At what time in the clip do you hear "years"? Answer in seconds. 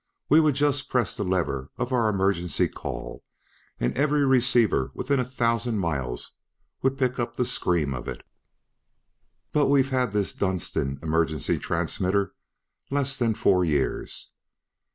13.63-14.31